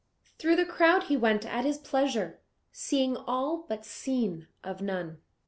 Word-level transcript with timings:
Through 0.39 0.55
the 0.55 0.65
crowd 0.65 1.03
he 1.03 1.15
went 1.15 1.45
at 1.45 1.63
his 1.63 1.77
pleasure, 1.77 2.39
seeing 2.71 3.15
all 3.15 3.67
but 3.69 3.85
seen 3.85 4.47
of 4.63 4.81
none. 4.81 5.19